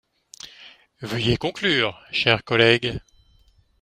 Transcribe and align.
Veuillez 1.03 1.37
conclure, 1.37 2.01
cher 2.09 2.43
collègue. 2.43 2.97